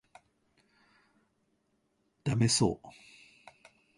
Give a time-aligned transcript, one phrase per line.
[2.23, 2.87] ダメそう